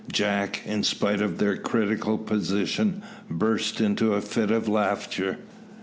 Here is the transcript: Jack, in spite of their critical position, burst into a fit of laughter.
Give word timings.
Jack, 0.11 0.63
in 0.65 0.81
spite 0.81 1.21
of 1.21 1.37
their 1.37 1.55
critical 1.55 2.17
position, 2.17 3.03
burst 3.29 3.79
into 3.79 4.15
a 4.15 4.21
fit 4.21 4.49
of 4.49 4.67
laughter. 4.67 5.37